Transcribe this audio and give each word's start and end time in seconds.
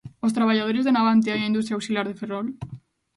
¿Os 0.25 0.35
traballadores 0.37 0.83
de 0.85 0.93
Navantia 0.97 1.33
e 1.35 1.41
a 1.43 1.49
industria 1.51 1.77
auxiliar 1.77 2.05
de 2.07 2.17
Ferrol? 2.19 2.47